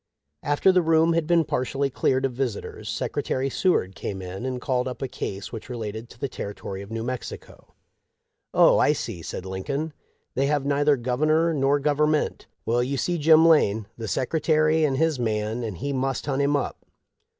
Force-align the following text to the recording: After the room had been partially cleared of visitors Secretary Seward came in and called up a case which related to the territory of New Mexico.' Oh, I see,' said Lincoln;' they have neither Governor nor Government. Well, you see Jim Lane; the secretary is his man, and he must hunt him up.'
After 0.41 0.71
the 0.71 0.81
room 0.81 1.13
had 1.13 1.27
been 1.27 1.43
partially 1.45 1.91
cleared 1.91 2.25
of 2.25 2.33
visitors 2.33 2.89
Secretary 2.89 3.51
Seward 3.51 3.93
came 3.93 4.19
in 4.19 4.47
and 4.47 4.59
called 4.59 4.87
up 4.87 4.99
a 5.03 5.07
case 5.07 5.51
which 5.51 5.69
related 5.69 6.09
to 6.09 6.19
the 6.19 6.27
territory 6.27 6.81
of 6.81 6.89
New 6.89 7.03
Mexico.' 7.03 7.75
Oh, 8.55 8.79
I 8.79 8.93
see,' 8.93 9.21
said 9.21 9.45
Lincoln;' 9.45 9.93
they 10.33 10.47
have 10.47 10.65
neither 10.65 10.97
Governor 10.97 11.53
nor 11.53 11.79
Government. 11.79 12.47
Well, 12.65 12.81
you 12.81 12.97
see 12.97 13.19
Jim 13.19 13.47
Lane; 13.47 13.85
the 13.95 14.07
secretary 14.07 14.83
is 14.85 14.97
his 14.97 15.19
man, 15.19 15.61
and 15.63 15.77
he 15.77 15.93
must 15.93 16.25
hunt 16.25 16.41
him 16.41 16.55
up.' 16.55 16.83